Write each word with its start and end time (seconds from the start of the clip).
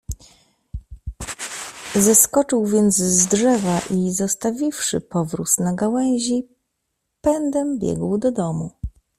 "Zeskoczył 1.95 2.65
więc 2.65 2.97
z 2.97 3.27
drzewa 3.27 3.81
i 3.91 4.11
zostawiwszy 4.11 5.01
powróz 5.01 5.57
na 5.57 5.73
gałęzi, 5.73 6.47
pędem 7.21 7.79
biegł 7.79 8.17
do 8.17 8.31
domu." 8.31 8.71